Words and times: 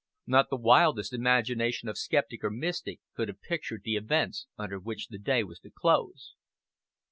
Not 0.25 0.49
the 0.49 0.57
wildest 0.57 1.13
imagination 1.13 1.87
of 1.87 1.95
skeptic 1.95 2.43
or 2.43 2.49
mystic 2.49 3.01
could 3.13 3.27
have 3.27 3.39
pictured 3.39 3.83
the 3.83 3.97
events 3.97 4.47
under 4.57 4.79
which 4.79 5.09
the 5.09 5.19
day 5.19 5.43
was 5.43 5.59
to 5.59 5.69
close. 5.69 6.33